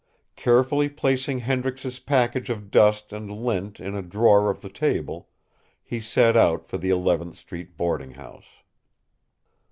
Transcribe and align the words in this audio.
Carefully 0.35 0.89
placing 0.89 1.37
Hendricks' 1.41 1.99
package 1.99 2.49
of 2.49 2.71
dust 2.71 3.13
and 3.13 3.31
lint 3.31 3.79
in 3.79 3.93
a 3.93 4.01
drawer 4.01 4.49
of 4.49 4.61
the 4.61 4.69
table, 4.69 5.29
he 5.83 6.01
set 6.01 6.35
out 6.35 6.65
for 6.65 6.79
the 6.79 6.89
Eleventh 6.89 7.37
street 7.37 7.77
boarding 7.77 8.13
house. 8.13 8.63